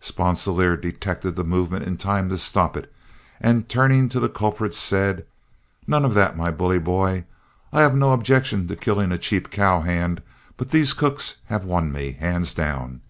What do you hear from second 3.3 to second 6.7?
and turning to the culprit, said: "None of that, my